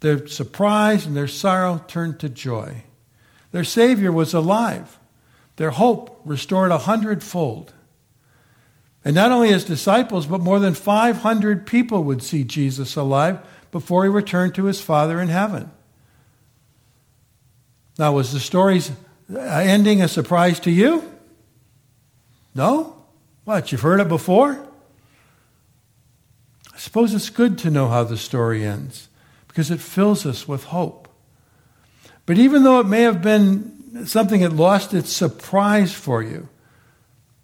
their 0.00 0.26
surprise 0.28 1.04
and 1.04 1.16
their 1.16 1.28
sorrow 1.28 1.84
turned 1.88 2.20
to 2.20 2.28
joy. 2.28 2.84
Their 3.50 3.64
Savior 3.64 4.12
was 4.12 4.32
alive, 4.32 4.99
their 5.60 5.72
hope 5.72 6.22
restored 6.24 6.70
a 6.70 6.78
hundredfold. 6.78 7.74
And 9.04 9.14
not 9.14 9.30
only 9.30 9.50
his 9.50 9.62
disciples, 9.62 10.24
but 10.26 10.40
more 10.40 10.58
than 10.58 10.72
500 10.72 11.66
people 11.66 12.02
would 12.04 12.22
see 12.22 12.44
Jesus 12.44 12.96
alive 12.96 13.40
before 13.70 14.04
he 14.04 14.08
returned 14.08 14.54
to 14.54 14.64
his 14.64 14.80
Father 14.80 15.20
in 15.20 15.28
heaven. 15.28 15.70
Now, 17.98 18.14
was 18.14 18.32
the 18.32 18.40
story's 18.40 18.90
uh, 19.30 19.38
ending 19.38 20.00
a 20.00 20.08
surprise 20.08 20.60
to 20.60 20.70
you? 20.70 21.04
No? 22.54 22.96
What, 23.44 23.70
you've 23.70 23.82
heard 23.82 24.00
it 24.00 24.08
before? 24.08 24.66
I 26.72 26.78
suppose 26.78 27.12
it's 27.12 27.28
good 27.28 27.58
to 27.58 27.70
know 27.70 27.88
how 27.88 28.04
the 28.04 28.16
story 28.16 28.64
ends 28.64 29.10
because 29.46 29.70
it 29.70 29.80
fills 29.80 30.24
us 30.24 30.48
with 30.48 30.64
hope. 30.64 31.06
But 32.24 32.38
even 32.38 32.62
though 32.62 32.80
it 32.80 32.86
may 32.86 33.02
have 33.02 33.20
been 33.20 33.79
something 34.04 34.40
that 34.40 34.52
lost 34.52 34.94
its 34.94 35.10
surprise 35.10 35.92
for 35.92 36.22
you, 36.22 36.48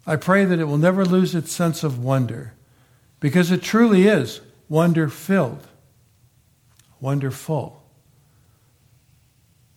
I 0.05 0.15
pray 0.15 0.45
that 0.45 0.59
it 0.59 0.65
will 0.65 0.77
never 0.77 1.05
lose 1.05 1.35
its 1.35 1.51
sense 1.51 1.83
of 1.83 2.03
wonder 2.03 2.53
because 3.19 3.51
it 3.51 3.61
truly 3.61 4.07
is 4.07 4.41
wonder 4.69 5.09
filled, 5.09 5.67
wonderful. 6.99 7.83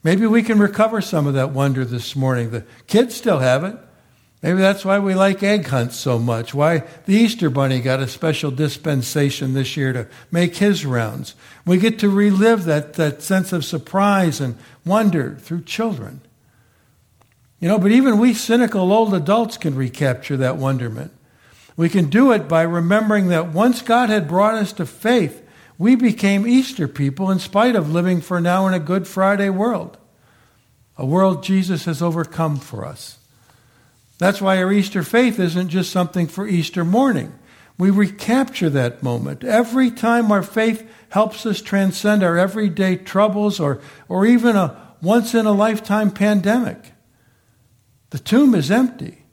Maybe 0.03 0.27
we 0.27 0.43
can 0.43 0.59
recover 0.59 1.00
some 1.00 1.27
of 1.27 1.35
that 1.35 1.50
wonder 1.50 1.85
this 1.85 2.17
morning. 2.17 2.50
The 2.50 2.65
kids 2.87 3.15
still 3.15 3.41
have 3.41 3.65
it. 3.65 3.77
Maybe 4.43 4.59
that's 4.59 4.87
why 4.87 4.99
we 4.99 5.15
like 5.15 5.43
egg 5.43 5.67
hunts 5.67 5.97
so 5.97 6.19
much, 6.19 6.55
why 6.55 6.85
the 7.05 7.15
Easter 7.15 7.50
Bunny 7.50 7.81
got 7.81 8.00
a 8.00 8.09
special 8.09 8.50
dispensation 8.50 9.53
this 9.53 9.77
year 9.77 9.93
to 9.93 10.09
make 10.31 10.57
his 10.57 10.87
rounds. 10.87 11.35
We 11.67 11.77
get 11.77 11.99
to 11.99 12.09
relive 12.09 12.65
that, 12.65 12.95
that 12.95 13.21
sense 13.21 13.53
of 13.53 13.67
surprise 13.67 14.41
and 14.41 14.57
wonder 14.87 15.37
through 15.37 15.65
children. 15.65 16.23
You 17.61 17.69
know, 17.69 17.79
but 17.79 17.93
even 17.93 18.19
we 18.19 18.33
cynical 18.33 18.93
old 18.93 19.12
adults 19.12 19.59
can 19.59 19.75
recapture 19.75 20.38
that 20.38 20.57
wonderment. 20.57 21.12
We 21.76 21.88
can 21.88 22.09
do 22.09 22.33
it 22.33 22.49
by 22.49 22.62
remembering 22.62 23.29
that 23.29 23.52
once 23.52 23.83
God 23.83 24.09
had 24.09 24.29
brought 24.29 24.55
us 24.55 24.73
to 24.75 24.87
faith, 24.87 25.47
we 25.79 25.95
became 25.95 26.47
Easter 26.47 26.88
people 26.88 27.31
in 27.31 27.38
spite 27.38 27.76
of 27.76 27.93
living 27.93 28.21
for 28.21 28.40
now 28.40 28.67
in 28.67 28.75
a 28.75 28.79
Good 28.79 29.07
Friday 29.07 29.50
world, 29.50 29.99
a 30.97 31.07
world 31.07 31.43
Jesus 31.43 31.85
has 31.85 32.02
overcome 32.02 32.59
for 32.59 32.85
us. 32.85 33.19
That's 34.19 34.43
why 34.43 34.62
our 34.62 34.73
Easter 34.73 35.02
faith 35.02 35.38
isn't 35.38 35.69
just 35.69 35.90
something 35.90 36.26
for 36.26 36.47
Easter 36.47 36.85
morning. 36.85 37.33
We 37.79 37.88
recapture 37.88 38.69
that 38.69 39.02
moment. 39.02 39.43
Every 39.43 39.90
time 39.90 40.31
our 40.31 40.43
faith 40.43 40.87
helps 41.09 41.47
us 41.47 41.62
transcend 41.62 42.23
our 42.23 42.37
everyday 42.37 42.97
troubles 42.97 43.59
or, 43.59 43.81
or 44.07 44.26
even 44.26 44.57
a 44.57 44.95
once 45.00 45.35
in 45.35 45.47
a 45.47 45.52
lifetime 45.52 46.11
pandemic. 46.11 46.93
The 48.11 48.19
tomb 48.19 48.55
is 48.55 48.71
empty. 48.71 49.25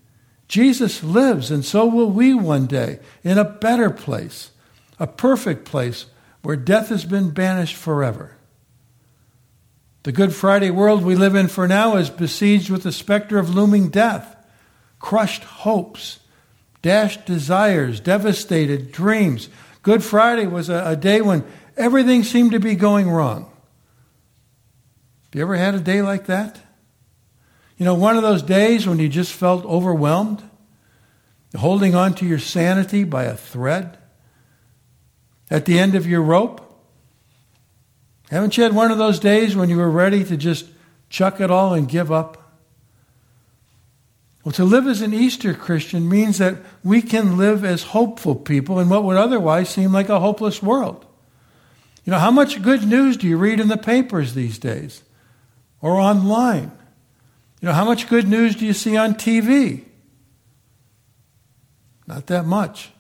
Jesus 0.47 1.03
lives, 1.03 1.51
and 1.51 1.65
so 1.65 1.85
will 1.85 2.09
we 2.09 2.33
one 2.33 2.67
day 2.67 2.99
in 3.23 3.37
a 3.37 3.43
better 3.43 3.89
place, 3.89 4.51
a 4.99 5.07
perfect 5.07 5.65
place 5.65 6.05
where 6.41 6.55
death 6.55 6.89
has 6.89 7.03
been 7.03 7.31
banished 7.31 7.75
forever. 7.75 8.37
The 10.03 10.13
Good 10.13 10.33
Friday 10.33 10.69
world 10.69 11.03
we 11.03 11.15
live 11.15 11.35
in 11.35 11.49
for 11.49 11.67
now 11.67 11.97
is 11.97 12.09
besieged 12.09 12.69
with 12.69 12.83
the 12.83 12.93
specter 12.93 13.37
of 13.37 13.53
looming 13.53 13.89
death, 13.89 14.37
crushed 14.99 15.43
hopes, 15.43 16.19
dashed 16.81 17.25
desires, 17.25 17.99
devastated 17.99 18.93
dreams. 18.93 19.49
Good 19.83 20.03
Friday 20.03 20.47
was 20.47 20.69
a, 20.69 20.83
a 20.85 20.95
day 20.95 21.19
when 21.19 21.43
everything 21.75 22.23
seemed 22.23 22.51
to 22.51 22.59
be 22.59 22.75
going 22.75 23.09
wrong. 23.09 23.51
Have 25.25 25.35
you 25.35 25.41
ever 25.41 25.57
had 25.57 25.75
a 25.75 25.79
day 25.81 26.01
like 26.01 26.27
that? 26.27 26.61
You 27.77 27.85
know, 27.85 27.93
one 27.93 28.17
of 28.17 28.23
those 28.23 28.41
days 28.41 28.87
when 28.87 28.99
you 28.99 29.07
just 29.07 29.33
felt 29.33 29.63
overwhelmed, 29.65 30.43
holding 31.55 31.95
on 31.95 32.13
to 32.15 32.25
your 32.25 32.39
sanity 32.39 33.03
by 33.03 33.25
a 33.25 33.35
thread 33.35 33.97
at 35.49 35.65
the 35.65 35.79
end 35.79 35.95
of 35.95 36.07
your 36.07 36.21
rope? 36.21 36.63
Haven't 38.29 38.57
you 38.57 38.63
had 38.63 38.73
one 38.73 38.91
of 38.91 38.97
those 38.97 39.19
days 39.19 39.55
when 39.55 39.69
you 39.69 39.77
were 39.77 39.89
ready 39.89 40.23
to 40.23 40.35
just 40.35 40.65
chuck 41.09 41.39
it 41.39 41.51
all 41.51 41.73
and 41.73 41.87
give 41.87 42.11
up? 42.11 42.43
Well, 44.43 44.53
to 44.53 44.63
live 44.63 44.87
as 44.87 45.01
an 45.01 45.13
Easter 45.13 45.53
Christian 45.53 46.07
means 46.07 46.37
that 46.37 46.57
we 46.83 47.01
can 47.01 47.37
live 47.37 47.63
as 47.63 47.83
hopeful 47.83 48.35
people 48.35 48.79
in 48.79 48.89
what 48.89 49.03
would 49.03 49.17
otherwise 49.17 49.69
seem 49.69 49.91
like 49.91 50.09
a 50.09 50.19
hopeless 50.19 50.63
world. 50.63 51.05
You 52.05 52.11
know, 52.11 52.19
how 52.19 52.31
much 52.31 52.61
good 52.61 52.85
news 52.85 53.17
do 53.17 53.27
you 53.27 53.37
read 53.37 53.59
in 53.59 53.67
the 53.67 53.77
papers 53.77 54.33
these 54.33 54.57
days 54.57 55.03
or 55.81 55.99
online? 55.99 56.71
Know, 57.67 57.73
how 57.73 57.83
much 57.83 58.07
good 58.07 58.29
news 58.29 58.55
do 58.55 58.65
you 58.65 58.71
see 58.71 58.95
on 58.95 59.15
TV? 59.15 59.83
Not 62.07 62.27
that 62.27 62.45
much. 62.45 62.91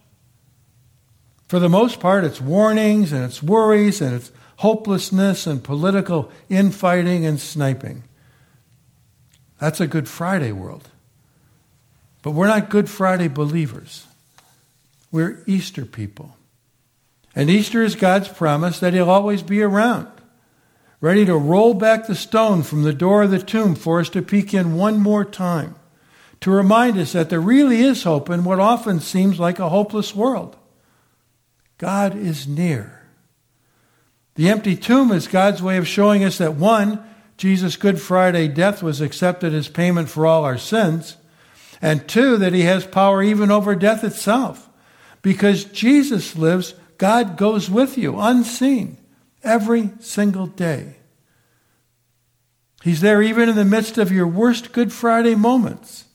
For 1.47 1.57
the 1.57 1.69
most 1.69 2.01
part, 2.01 2.25
it's 2.25 2.41
warnings 2.41 3.13
and 3.13 3.23
it's 3.23 3.41
worries 3.41 4.01
and 4.01 4.13
it's 4.13 4.29
hopelessness 4.57 5.47
and 5.47 5.63
political 5.63 6.29
infighting 6.49 7.25
and 7.25 7.39
sniping. 7.39 8.03
That's 9.57 9.79
a 9.79 9.87
Good 9.87 10.09
Friday 10.09 10.51
world. 10.51 10.89
But 12.21 12.31
we're 12.31 12.47
not 12.47 12.69
Good 12.69 12.89
Friday 12.89 13.29
believers. 13.29 14.05
We're 15.13 15.43
Easter 15.47 15.85
people. 15.85 16.35
And 17.33 17.49
Easter 17.49 17.83
is 17.83 17.95
God's 17.95 18.27
promise 18.27 18.79
that 18.81 18.93
He'll 18.93 19.09
always 19.09 19.43
be 19.43 19.61
around, 19.61 20.09
ready 20.99 21.25
to 21.25 21.37
roll 21.37 21.73
back 21.73 22.07
the 22.07 22.15
stone 22.15 22.63
from 22.63 22.83
the 22.83 22.93
door 22.93 23.23
of 23.23 23.31
the 23.31 23.39
tomb 23.39 23.75
for 23.75 23.99
us 23.99 24.09
to 24.09 24.21
peek 24.21 24.53
in 24.53 24.75
one 24.75 24.99
more 24.99 25.23
time, 25.23 25.75
to 26.41 26.51
remind 26.51 26.97
us 26.97 27.13
that 27.13 27.29
there 27.29 27.39
really 27.39 27.81
is 27.81 28.03
hope 28.03 28.29
in 28.29 28.43
what 28.43 28.59
often 28.59 28.99
seems 28.99 29.39
like 29.39 29.59
a 29.59 29.69
hopeless 29.69 30.15
world. 30.15 30.55
God 31.77 32.15
is 32.15 32.47
near. 32.47 33.03
The 34.35 34.49
empty 34.49 34.75
tomb 34.75 35.11
is 35.11 35.27
God's 35.27 35.61
way 35.61 35.77
of 35.77 35.87
showing 35.87 36.23
us 36.23 36.37
that 36.39 36.55
one, 36.55 37.03
Jesus' 37.37 37.75
Good 37.75 38.01
Friday 38.01 38.47
death 38.47 38.81
was 38.81 39.01
accepted 39.01 39.53
as 39.53 39.67
payment 39.67 40.09
for 40.09 40.25
all 40.25 40.43
our 40.43 40.57
sins, 40.57 41.17
and 41.79 42.07
two, 42.07 42.37
that 42.37 42.53
he 42.53 42.61
has 42.61 42.87
power 42.87 43.21
even 43.21 43.51
over 43.51 43.75
death 43.75 44.03
itself. 44.03 44.67
Because 45.21 45.65
Jesus 45.65 46.35
lives, 46.35 46.73
God 46.97 47.37
goes 47.37 47.69
with 47.69 47.97
you 47.99 48.19
unseen 48.19 48.97
every 49.43 49.91
single 49.99 50.47
day. 50.47 50.97
He's 52.83 53.01
there 53.01 53.21
even 53.21 53.49
in 53.49 53.55
the 53.55 53.65
midst 53.65 53.97
of 53.97 54.11
your 54.11 54.27
worst 54.27 54.71
Good 54.71 54.93
Friday 54.93 55.35
moments. 55.35 56.05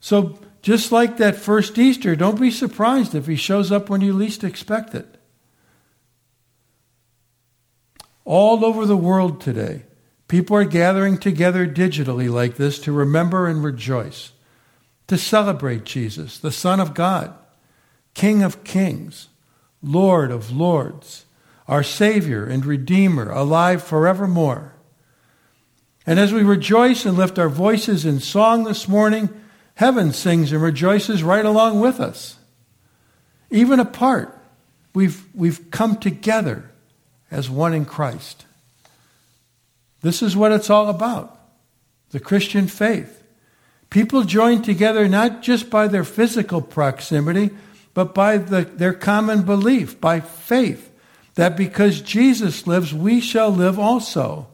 So, 0.00 0.38
just 0.62 0.92
like 0.92 1.16
that 1.16 1.36
first 1.36 1.78
Easter, 1.78 2.16
don't 2.16 2.40
be 2.40 2.50
surprised 2.50 3.14
if 3.14 3.26
he 3.26 3.36
shows 3.36 3.70
up 3.72 3.88
when 3.88 4.00
you 4.00 4.12
least 4.12 4.44
expect 4.44 4.94
it. 4.94 5.16
All 8.24 8.64
over 8.64 8.84
the 8.84 8.96
world 8.96 9.40
today, 9.40 9.84
people 10.28 10.56
are 10.56 10.64
gathering 10.64 11.18
together 11.18 11.66
digitally 11.66 12.30
like 12.30 12.56
this 12.56 12.78
to 12.80 12.92
remember 12.92 13.46
and 13.46 13.64
rejoice, 13.64 14.32
to 15.06 15.16
celebrate 15.16 15.84
Jesus, 15.84 16.38
the 16.38 16.52
Son 16.52 16.80
of 16.80 16.94
God, 16.94 17.34
King 18.14 18.42
of 18.42 18.64
kings, 18.64 19.28
Lord 19.82 20.30
of 20.30 20.50
lords, 20.50 21.24
our 21.68 21.82
Savior 21.82 22.44
and 22.44 22.64
Redeemer, 22.64 23.30
alive 23.30 23.82
forevermore. 23.82 24.72
And 26.06 26.18
as 26.18 26.32
we 26.32 26.42
rejoice 26.42 27.04
and 27.04 27.18
lift 27.18 27.38
our 27.38 27.50
voices 27.50 28.06
in 28.06 28.20
song 28.20 28.64
this 28.64 28.88
morning, 28.88 29.28
heaven 29.74 30.12
sings 30.12 30.50
and 30.50 30.62
rejoices 30.62 31.22
right 31.22 31.44
along 31.44 31.80
with 31.80 32.00
us. 32.00 32.38
Even 33.50 33.78
apart, 33.78 34.36
we've, 34.94 35.22
we've 35.34 35.70
come 35.70 35.96
together 35.96 36.70
as 37.30 37.50
one 37.50 37.74
in 37.74 37.84
Christ. 37.84 38.46
This 40.00 40.22
is 40.22 40.36
what 40.36 40.52
it's 40.52 40.70
all 40.70 40.88
about 40.88 41.34
the 42.10 42.20
Christian 42.20 42.66
faith. 42.68 43.22
People 43.90 44.22
join 44.24 44.62
together 44.62 45.06
not 45.08 45.42
just 45.42 45.68
by 45.68 45.88
their 45.88 46.04
physical 46.04 46.62
proximity, 46.62 47.50
but 47.92 48.14
by 48.14 48.38
the, 48.38 48.62
their 48.62 48.94
common 48.94 49.42
belief, 49.42 50.00
by 50.00 50.20
faith, 50.20 50.87
that 51.38 51.56
because 51.56 52.00
Jesus 52.00 52.66
lives, 52.66 52.92
we 52.92 53.20
shall 53.20 53.50
live 53.50 53.78
also. 53.78 54.48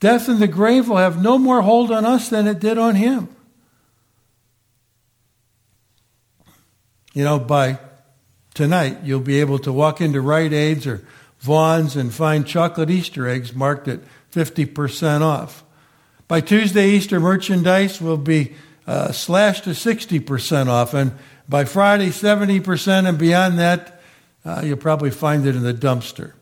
Death 0.00 0.30
and 0.30 0.38
the 0.38 0.48
grave 0.48 0.88
will 0.88 0.96
have 0.96 1.22
no 1.22 1.36
more 1.36 1.60
hold 1.60 1.92
on 1.92 2.06
us 2.06 2.30
than 2.30 2.46
it 2.46 2.58
did 2.58 2.78
on 2.78 2.94
him. 2.94 3.28
You 7.12 7.24
know, 7.24 7.38
by 7.38 7.80
tonight, 8.54 9.00
you'll 9.04 9.20
be 9.20 9.40
able 9.40 9.58
to 9.58 9.70
walk 9.74 10.00
into 10.00 10.22
Rite 10.22 10.54
Aids 10.54 10.86
or 10.86 11.06
Vons 11.40 11.96
and 11.96 12.14
find 12.14 12.46
chocolate 12.46 12.88
Easter 12.88 13.28
eggs 13.28 13.54
marked 13.54 13.86
at 13.86 14.00
50% 14.32 15.20
off. 15.20 15.62
By 16.28 16.40
Tuesday, 16.40 16.92
Easter 16.92 17.20
merchandise 17.20 18.00
will 18.00 18.16
be 18.16 18.54
uh, 18.86 19.12
slashed 19.12 19.64
to 19.64 19.70
60% 19.70 20.68
off, 20.68 20.94
and 20.94 21.12
by 21.46 21.66
Friday, 21.66 22.08
70%, 22.08 23.06
and 23.06 23.18
beyond 23.18 23.58
that, 23.58 23.98
uh, 24.44 24.62
you'll 24.64 24.76
probably 24.76 25.10
find 25.10 25.46
it 25.46 25.56
in 25.56 25.62
the 25.62 25.74
dumpster. 25.74 26.32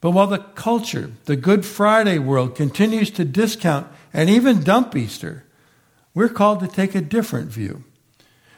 But 0.00 0.10
while 0.10 0.26
the 0.26 0.38
culture, 0.38 1.12
the 1.26 1.36
Good 1.36 1.64
Friday 1.64 2.18
world, 2.18 2.56
continues 2.56 3.10
to 3.12 3.24
discount 3.24 3.86
and 4.12 4.28
even 4.28 4.64
dump 4.64 4.96
Easter, 4.96 5.44
we're 6.14 6.28
called 6.28 6.60
to 6.60 6.68
take 6.68 6.94
a 6.94 7.00
different 7.00 7.50
view. 7.50 7.84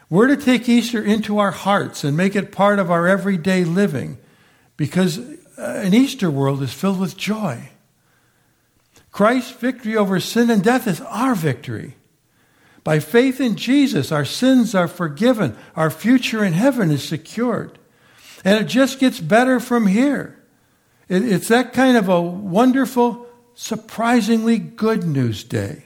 We're 0.09 0.29
to 0.29 0.37
take 0.37 0.69
Easter 0.69 1.03
into 1.03 1.39
our 1.39 1.51
hearts 1.51 2.05
and 2.05 2.17
make 2.17 2.35
it 2.35 2.53
part 2.53 2.79
of 2.79 2.91
our 2.91 3.07
everyday 3.07 3.65
living 3.65 4.19
because 4.77 5.19
uh, 5.19 5.33
an 5.57 5.95
Easter 5.95 6.31
world 6.31 6.63
is 6.63 6.73
filled 6.73 7.01
with 7.01 7.17
joy. 7.17 7.71
Christ's 9.13 9.53
victory 9.53 9.97
over 9.97 10.19
sin 10.21 10.51
and 10.51 10.63
death 10.63 10.87
is 10.87 11.01
our 11.03 11.35
victory. 11.35 11.95
By 12.83 12.99
faith 12.99 13.41
in 13.41 13.57
Jesus, 13.57 14.13
our 14.13 14.25
sins 14.25 14.75
are 14.75 14.89
forgiven, 14.89 15.57
our 15.77 15.91
future 15.91 16.45
in 16.45 16.53
heaven 16.53 16.91
is 16.91 17.07
secured. 17.07 17.79
And 18.45 18.61
it 18.61 18.69
just 18.69 18.99
gets 18.99 19.19
better 19.19 19.59
from 19.59 19.87
here. 19.87 20.39
it's 21.09 21.49
that 21.49 21.73
kind 21.73 21.97
of 21.97 22.09
a 22.09 22.21
wonderful, 22.21 23.27
surprisingly 23.55 24.59
good 24.59 25.05
news 25.05 25.43
day. 25.43 25.85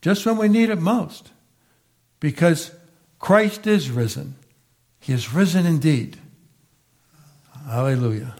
Just 0.00 0.26
when 0.26 0.36
we 0.38 0.48
need 0.48 0.70
it 0.70 0.80
most. 0.80 1.30
Because 2.18 2.72
Christ 3.18 3.66
is 3.66 3.90
risen. 3.90 4.36
He 5.00 5.12
is 5.12 5.32
risen 5.32 5.66
indeed. 5.66 6.18
Hallelujah. 7.66 8.34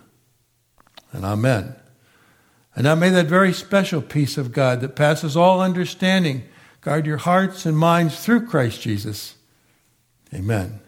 And 1.12 1.24
amen. 1.24 1.76
And 2.74 2.84
now 2.84 2.94
may 2.94 3.10
that 3.10 3.26
very 3.26 3.52
special 3.52 4.00
peace 4.00 4.38
of 4.38 4.52
God 4.52 4.80
that 4.80 4.96
passes 4.96 5.36
all 5.36 5.60
understanding 5.60 6.44
guard 6.80 7.06
your 7.06 7.18
hearts 7.18 7.64
and 7.66 7.76
minds 7.76 8.24
through 8.24 8.46
Christ 8.46 8.80
Jesus. 8.80 9.36
Amen. 10.34 10.80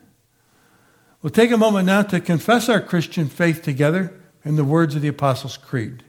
We'll 1.24 1.30
take 1.30 1.52
a 1.52 1.56
moment 1.56 1.86
now 1.86 2.02
to 2.02 2.20
confess 2.20 2.68
our 2.68 2.82
Christian 2.82 3.28
faith 3.28 3.62
together 3.62 4.12
in 4.44 4.56
the 4.56 4.62
words 4.64 4.94
of 4.94 5.00
the 5.00 5.08
Apostles' 5.08 5.56
Creed. 5.56 6.04